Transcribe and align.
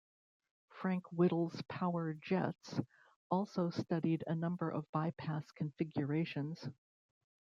Frank 0.71 1.05
Whittle's 1.11 1.61
Power 1.69 2.15
Jets 2.15 2.79
also 3.29 3.69
studied 3.69 4.23
a 4.25 4.33
number 4.33 4.67
of 4.67 4.91
bypass 4.91 5.45
configurations. 5.51 6.67